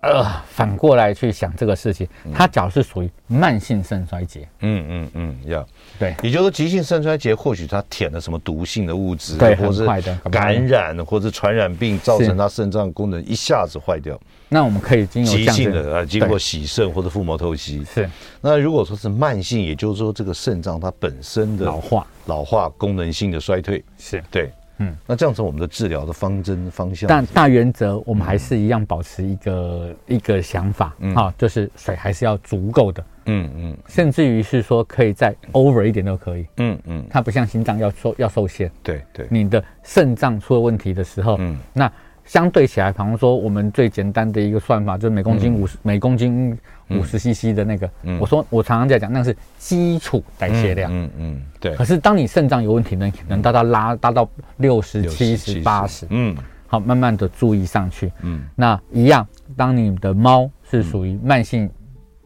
[0.00, 4.48] 呃，反过来去想这个事情，它假如是属于慢性肾衰竭。
[4.60, 5.66] 嗯嗯嗯，要
[5.98, 9.84] 对，也就是说急性肾衰竭，或许它舔了什么毒性的物质，对，或是
[10.30, 14.16] 感染，或者传染病，造成它肾脏功能一下子坏掉。
[14.52, 17.82] 那我们可以经由急性的啊，经过洗肾或者腹膜透析。
[17.84, 18.06] 是。
[18.42, 24.52] 那如果说是慢性，也就是说这个肾脏它本身的老化、老化功能性的衰退，是对。
[24.76, 33.04] 嗯，那这样子我们的治疗的方针方向，但大原则我们还是一样保持一个一个想法，嗯啊，就是水还是要足够的。
[33.26, 33.76] 嗯嗯。
[33.88, 36.46] 甚至于是说可以再 over 一点都可以。
[36.58, 37.06] 嗯嗯。
[37.08, 38.70] 它不像心脏要受要受限。
[38.82, 39.26] 对对。
[39.30, 41.90] 你的肾脏出了问题的时候，嗯，那。
[42.24, 46.56] 相对起来，比方说我们最简单的一个算法，就是每公斤五十、嗯、每公斤
[46.88, 47.90] 五十 CC 的那个。
[48.04, 50.90] 嗯、我说我常常在讲，那个是基础代谢量。
[50.92, 51.74] 嗯嗯，嗯，对。
[51.74, 56.06] 可是当你肾脏有问题呢，能达到拉达到六十七十八十。
[56.10, 56.36] 嗯。
[56.68, 58.10] 好，慢慢的注意上去。
[58.22, 58.44] 嗯。
[58.54, 61.68] 那一样，当你的猫是属于慢性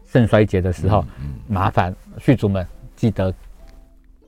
[0.05, 1.03] 肾衰竭的时候，
[1.47, 3.33] 麻烦续主们记得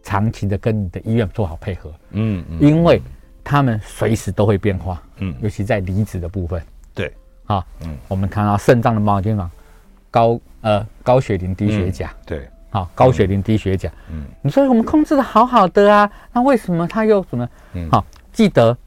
[0.03, 1.93] 长期的跟你的医院做好配合。
[2.11, 2.59] 嗯嗯。
[2.59, 2.99] 因为。
[3.43, 6.61] 他们随时都会变化，嗯，尤其在离子的部分，
[6.93, 7.11] 对，
[7.45, 9.49] 好，嗯，我们看到肾脏的猫经常
[10.11, 17.49] 高呃高血磷低血钾，对，好高血磷低血钾，嗯，你说我们控制的好好的啊，那为什么它又怎么？
[17.73, 18.77] 嗯，好，记得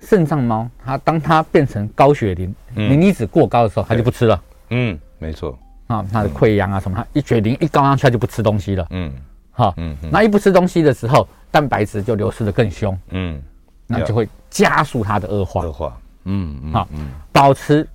[0.00, 9.10] 肾脏猫它当它变成高血磷磷离子过高的时候，它就不吃了，嗯，没错，啊，它的溃疡啊什么，它一血磷一高上去它就不吃东西了，嗯，
[9.52, 13.42] 好，嗯，那一不吃东西的时候，蛋白质就流失的更凶，嗯。
[13.86, 15.64] 那就会加速它的恶化。
[15.64, 17.86] 恶化，嗯，好，嗯，保持，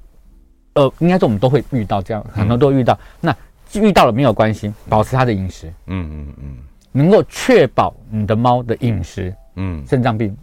[0.73, 2.97] 呃，应该说我们都会遇到这样，很多都遇到。
[3.19, 3.36] 那
[3.73, 6.58] 遇到了没有关系，保持它的饮食，嗯嗯嗯，
[6.91, 10.36] 能够确保你的猫的饮食，嗯，肾脏病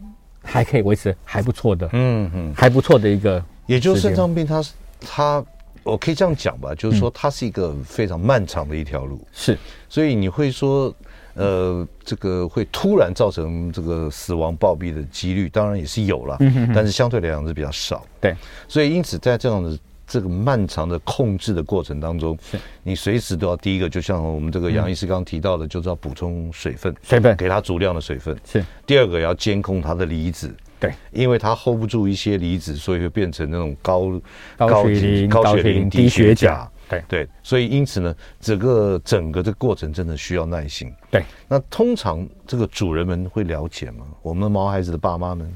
[0.43, 3.43] 还可以维持还不错的，嗯嗯，还不错的一个。
[3.67, 5.45] 也就是肾脏病，它是它，
[5.83, 9.59] 我可以这样讲吧，就是说它是一个非常漫长的一条路，是，
[9.89, 10.95] 所以你会说。
[11.39, 16.37] 呃，这个会突然造成这个死亡暴毙的几率，当然也是有了，
[16.75, 18.05] 但是相对来讲是比较少。
[18.21, 18.35] 对，
[18.67, 22.37] 所以因此在这样的这个漫长的控制的过程当中，
[22.83, 28.37] 你随时都要第一个，就像我们这个杨医师刚刚提到的，就是要补充水分，水分给它足量的水分。
[28.45, 28.65] 是。
[28.85, 34.21] 第二个要监控它的离子，对，因为它 hold 不住一些离子，所以会变成那种高
[34.57, 36.69] 高血磷、高血磷低血钾。
[36.89, 40.93] 对对，所以因此呢，整个整个这个过程真的需要耐心。
[41.11, 44.07] 对，那通常这个主人们会了解吗？
[44.23, 45.53] 我们毛孩子的爸妈们，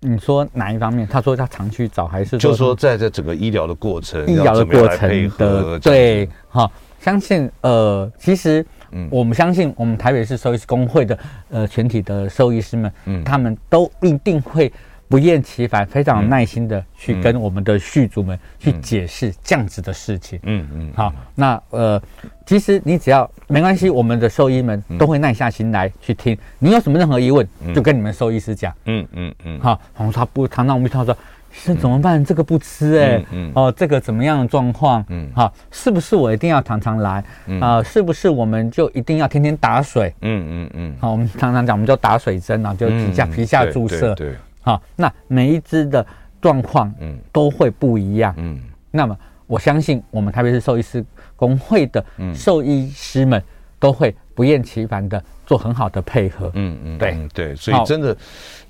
[0.00, 1.06] 你说哪一方面？
[1.06, 6.70] 他说他常去找，还是就是说在这整个医疗的过程，医疗的过程的对哈？
[7.00, 11.18] 相信呃，其实嗯，我们相信我们台北市兽医师公会的
[11.50, 14.72] 呃全体的兽医师们，嗯，他们都一定会。
[15.08, 20.38] 不厌其烦，非常有耐心的去跟我们的畜主们去解释这样子的事情。
[20.42, 22.00] 嗯嗯，好，那呃，
[22.44, 26.36] 其实你只要没关系，我们的兽医们都会耐下心来去听。
[26.58, 28.70] 你有什么任何疑问，就跟你们兽医师讲。
[28.84, 32.22] 嗯嗯嗯，好，然后他不，常常我们他说，医生怎么办？
[32.22, 35.02] 这个不吃哎，哦，这个怎么样的状况？
[35.08, 37.24] 嗯，好，是不是我一定要常常来？
[37.62, 40.14] 啊，是不是我们就一定要天天打水？
[40.20, 44.14] 嗯嗯嗯，好，我们常常讲，我们就打水针啊，就皮下皮下注射。
[44.14, 44.34] 对。
[44.68, 46.04] 好，那每一只的
[46.42, 51.02] 状况，嗯，都会不一样，嗯，那么我相信我们台北市兽医师
[51.36, 52.04] 工会的
[52.34, 53.42] 兽医师们
[53.78, 57.28] 都会不厌其烦的做很好的配合，嗯嗯，对。
[57.32, 58.14] 对，所以真的。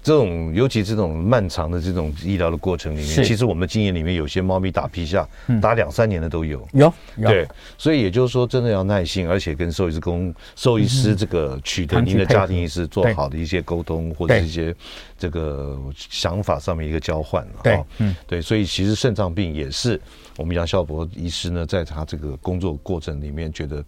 [0.08, 5.28] 这种尤其这种漫长的这种医疗的过程里面，其实我们的经验里面，有些猫咪打皮下
[5.60, 6.66] 打两三年的都有。
[6.72, 14.74] 有，对，所以也就是说，真的要耐心，而且跟兽医师公兽医师这个取得您的家庭医师做好的一些沟通，或者一些
[15.18, 17.46] 这个想法上面一个交换。
[17.62, 20.00] 对，嗯，对，所以其实肾脏病也是
[20.38, 23.84] 我们杨孝博医师呢，在他这个工作过程里面觉得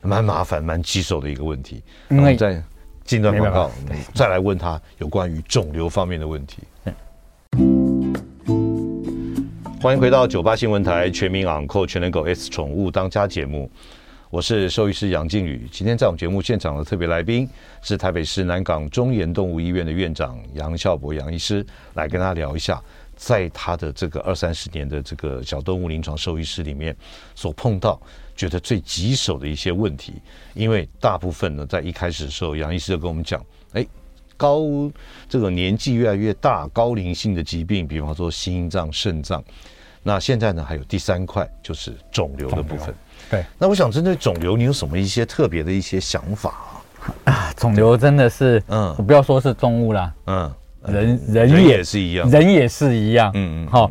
[0.00, 1.82] 蛮麻烦、蛮棘手的一个问题。
[2.08, 2.62] 因为在
[3.10, 3.68] 进段广告，
[4.14, 6.58] 再来问他有关于肿瘤方面的问题。
[9.80, 13.68] 欢迎回到九八新闻台全民昂扣全能狗 S 宠物当家节目，
[14.30, 15.68] 我是兽医师杨靖宇。
[15.72, 17.48] 今天在我们节目现场的特别来宾
[17.82, 22.80] 是台北市南港中研动物医院的院长杨孝博杨医师，来跟他聊一下
[23.16, 26.96] 在他的这个二三十年的这个小动物临床兽医师里面
[27.34, 28.00] 所碰到
[28.40, 30.14] 觉得最棘手的一些问题，
[30.54, 33.38] 因为大部分呢，在一开始的时候，杨医师就跟我们讲，
[33.74, 33.86] 哎，
[34.34, 34.62] 高
[35.28, 39.44] 这个年纪越来越大，高龄性的疾病，比方说心脏、肾脏，
[40.02, 42.94] 那现在呢，还有第三块就是肿瘤的部分。
[43.30, 46.80] 对，那我想针对肿瘤，你有什么一些特别的一些想法
[47.24, 47.32] 啊？
[47.34, 50.50] 啊，肿瘤真的是，嗯，我不要说是动物啦，嗯。
[50.86, 53.90] 人人也，是一样，人也是一样，嗯嗯，好、哦，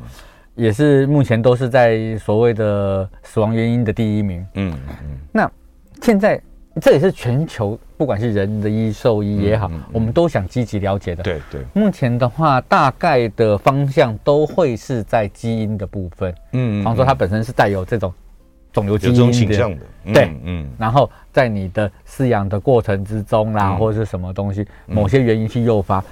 [0.59, 5.17] 也是目前都是在所谓的死亡原因的第一名，嗯嗯。
[5.31, 5.49] 那
[6.01, 6.39] 现在
[6.81, 11.23] 这也是全球不管是人的医兽医也好，嗯嗯嗯、我们都想积极了解的。
[11.23, 11.61] 对对。
[11.73, 18.13] 目前的话，大概的方向都会是在基因的部分，嗯，比方说它本身是带有这种
[18.73, 19.81] 肿瘤基因的倾向的，
[20.13, 20.67] 对，嗯。
[20.77, 26.03] 然后在你的饲养的过程之中啦，嗯、或者是什么东西，某些原因去诱发。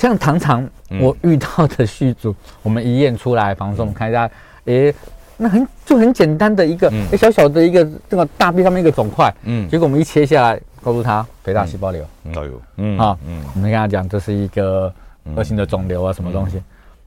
[0.00, 0.66] 像常常
[0.98, 2.34] 我遇到的续主，
[2.64, 4.28] 我们一验出来，比方说我们看一下，
[4.64, 4.94] 诶，
[5.36, 14.90] 那很就很简单的一个，诶，小小的一个这个大臂上面一个肿块，嗯，结果我们一切下来，告诉他肥大细胞瘤，嗯，有，嗯，啊，嗯，我们跟他讲这是一个
[15.36, 16.62] 恶性的肿瘤啊，什么东西，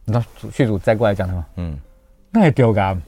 [0.06, 1.76] 那续主再过来讲什么，嗯，
[2.30, 3.02] 那也丢干，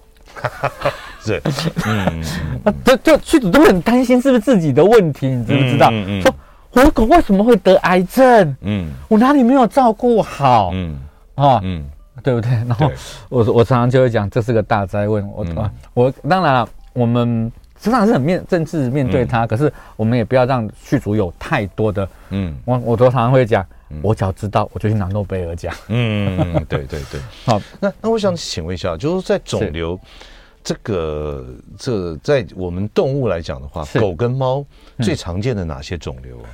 [1.21, 1.39] 是，
[1.85, 2.23] 嗯，
[2.65, 5.91] 啊，就就续主都很担心是不是自己的问题，你知不知道？
[6.23, 6.33] 说。
[6.75, 8.55] 我的狗为什么会得癌症？
[8.61, 10.71] 嗯，我哪里没有照顾好？
[10.73, 10.99] 嗯，
[11.35, 11.85] 啊，嗯，
[12.21, 12.51] 对不对？
[12.67, 12.91] 然后
[13.29, 15.25] 我我常常就会讲，这是个大灾问。
[15.31, 17.49] 我啊，我当然了，我们
[17.79, 23.65] 实际上是很面正式面对它，可是我们也不要让续主有太多的，嗯，我我都常常会讲，
[24.01, 25.73] 我只要知道，我就去拿诺贝尔奖。
[25.87, 27.21] 嗯，对对对。
[27.47, 29.97] 好，那那我想请问一下，就是在肿瘤
[30.61, 31.45] 这个
[31.79, 34.61] 这在我们动物来讲的话，狗跟猫
[34.99, 36.49] 最常见的哪些肿瘤啊？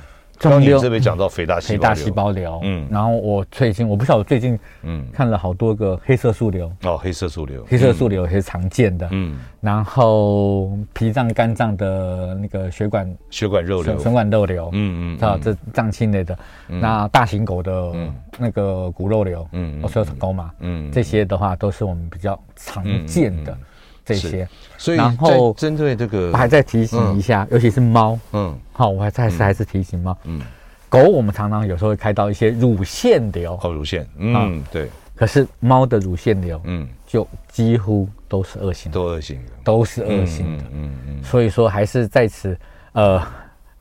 [0.50, 5.06] 刚你这边讲到肥大细胞，肥大细胞瘤，嗯，然后我最近我不晓得我最近嗯。
[5.12, 6.72] 看了好多个黑色素瘤。
[6.84, 13.16] 哦，黑色素瘤，黑色素瘤也是常见的，嗯，然后脾脏、肝脏的那个血管。
[13.30, 16.36] 血管肉瘤、血管肉瘤，嗯嗯，啊，这脏器类的，
[16.66, 17.92] 那大型狗的
[18.38, 23.56] 那个骨肉瘤，嗯，我说是狗嘛，嗯，这些的话都是我们比较常见的。
[24.04, 30.40] 这些，所以然后针对这个，我还在提醒一下，尤其是猫，嗯，好，我还再次还是提醒猫，嗯，
[30.88, 42.58] 狗我们常常有时候会开到一些乳腺瘤，哦，乳腺，嗯，对，可是猫的乳腺瘤，嗯，就几乎都是恶性的，都恶性的，都是恶性的，嗯嗯，所以说还是在此，
[42.92, 43.22] 呃，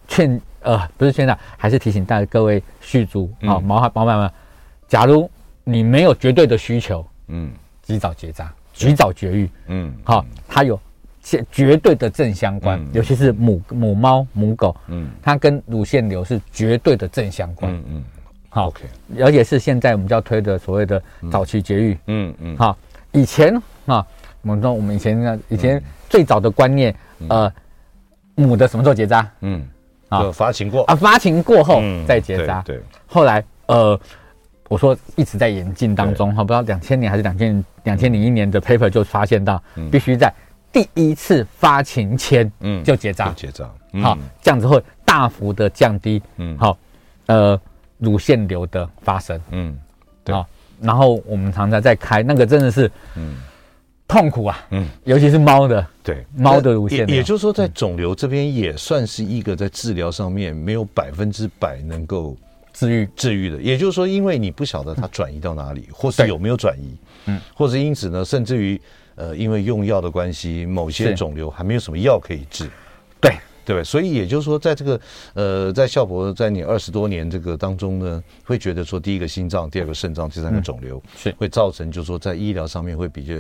[0.08, 3.32] 劝，呃，不是劝导，还是提醒大家各位续租。
[3.42, 4.32] 啊，毛孩、毛孩们，
[4.88, 5.30] 假如
[5.64, 7.52] 你没有绝对的需求，嗯，
[7.82, 8.54] 及早结扎。
[8.88, 10.80] 及早绝育，嗯，好，它有
[11.22, 18.04] 绝绝对的正相关，尤其是母母猫、母狗，嗯，它跟乳腺瘤是绝对的正相关，嗯嗯，
[18.50, 18.74] 好，
[19.20, 21.02] 而且是现在我们就要推的所谓的
[21.32, 22.78] 早期绝育，嗯嗯，好，
[23.12, 23.56] 以前
[23.86, 24.06] 啊，
[24.42, 26.96] 我们说我们以前呢，以前最早的观念，
[27.28, 27.52] 呃，
[28.36, 29.30] 母的什么时候结扎？
[29.42, 29.68] 嗯，
[30.10, 30.84] 啊，发情过。
[30.86, 34.00] 啊，发情过后再结扎，对，后来呃。
[34.72, 39.62] 我说一直在演进当中，哈，不知道两千年还是两千两千零一年的 paper 就发现到，
[39.92, 40.34] 必须在
[40.72, 43.70] 第一次发情前，嗯，就结扎，结扎，
[44.02, 46.78] 好，这样子会大幅的降低，嗯，好，
[47.26, 47.60] 呃，
[47.98, 49.78] 乳腺瘤的发生，嗯，
[50.24, 50.34] 对，
[50.80, 53.36] 然后我们常常在开那个真的是，嗯，
[54.08, 62.38] 痛苦啊，嗯，尤其是猫的，对，猫的乳腺瘤，也就是说，在肿瘤这边也算是一个在治疗上面没有百分之百能够。
[62.74, 66.96] 治愈治愈的，也就是说，因为你不晓得它转移到哪里，嗯、或是有没有转移，
[67.26, 68.80] 嗯，或是因此呢，甚至于，
[69.16, 72.70] 呃，因为用药的关系，某些肿瘤还没有什么药可以治，
[73.20, 73.84] 对对吧？
[73.84, 75.00] 所以也就是说，在这个
[75.34, 83.34] 呃，在孝博在你二十多年这个当中呢，会觉得说，第一个心脏，第二个肾脏，第三个肿瘤，嗯、是会造成，就是说在医疗上面会比较。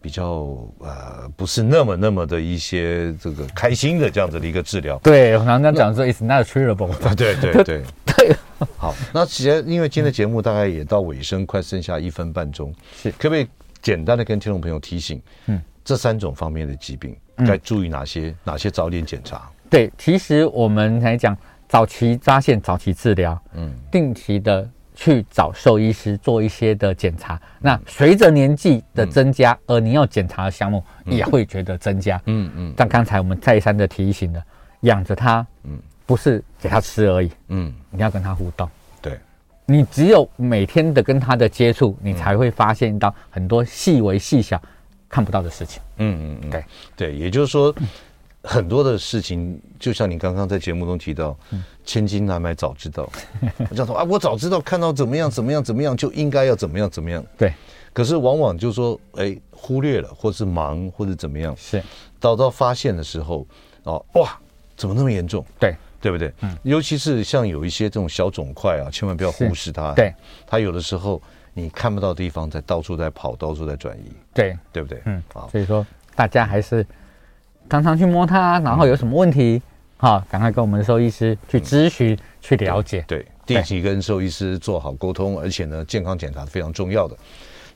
[0.00, 4.96] 比较呃不是那么那么的一些这个开心的这样子的一个治疗。
[5.02, 6.94] 对，我常常讲说 it's not treatable。
[7.16, 7.82] 对对对
[8.14, 8.36] 对。
[8.58, 13.46] 对 好，那其实因为今天的节目大概也到尾声，快剩下一分半钟，是可不可以
[13.80, 18.34] 简单的跟听众朋友提醒，嗯，这三种方面的疾病该注意哪些？
[18.44, 19.50] 哪些早点检查？
[19.70, 21.36] 对，其实我们来讲
[21.68, 24.68] 早期发现、早期治疗，嗯，定期的。
[25.00, 32.20] 去找兽医师做一些的检查，那随着年纪的增加，而你要检查的项目也会觉得增加。
[32.24, 32.74] 嗯嗯。
[32.76, 34.42] 但刚才我们再三的提醒了，
[34.80, 35.78] 养着它，嗯，
[36.08, 38.66] 不是给他吃而已，嗯，你要跟他互动。
[39.02, 39.20] 对，
[39.66, 44.58] 你只有每天的跟他的接触，你才会发现到很多细微细小
[45.06, 45.82] 看不到的事情。
[45.98, 46.50] 嗯嗯嗯。
[46.50, 46.64] 对
[46.96, 47.74] 对，也就是说。
[48.44, 51.36] 很多的事情，就像你刚刚在节目中提到，
[51.84, 53.06] 千金难买早知道。
[53.68, 57.22] 我讲说啊，我早知道看到怎么样怎么样怎么样，就应该要怎么样怎么样。
[57.36, 57.52] 对，
[57.92, 61.82] 可是往往就说，哎，忽略了，或是忙，或者怎么样，是，
[62.20, 63.44] 到到发现的时候，
[63.82, 64.38] 哦，哇，
[64.76, 65.44] 怎么那么严重？
[65.58, 66.32] 对，对不对？
[66.40, 69.92] 嗯，尤其是像有一些这种小肿块啊，千万不要忽视它。
[69.94, 70.12] 对，
[70.46, 71.20] 它有的时候
[71.54, 74.12] 你看不到地方，在到处在跑，到处在转移。
[74.32, 75.00] 对，对不对？
[75.04, 76.86] 嗯，好，所以说大家还是
[77.70, 79.60] 常常去摸它，然后有什么问题，
[79.96, 83.04] 好，赶快跟我们的兽医师去咨询、去了解。
[83.06, 83.26] 对。
[83.48, 87.16] 定期跟兽医师做好沟通，而且呢，健康检查是非常重要的。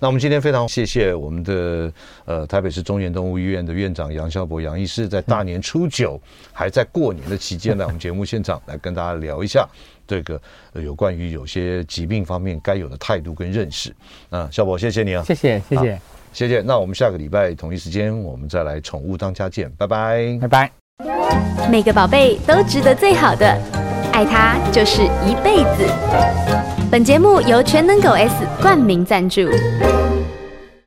[0.03, 1.93] 那我们今天非常谢谢我们的
[2.25, 6.21] 呃台北市中原动物医院的院长杨孝博杨医师，在大年初九
[6.53, 9.65] 还在过年的期间来我们节目现场来跟大家聊一下
[10.05, 10.41] 这个
[10.75, 13.95] 有关于有些疾病方面该有的态度跟认识。
[14.29, 16.01] 那孝博，谢谢你啊，谢谢谢谢
[16.33, 16.61] 谢谢。
[16.63, 20.73] 那我们下个礼拜同一时间我们再来宠物当家见，拜拜拜拜。
[21.71, 23.47] 每个宝贝都值得最好的。
[24.13, 26.72] 爱它就是一辈子。
[26.93, 29.49] 本节目由全能狗 S 冠名赞助。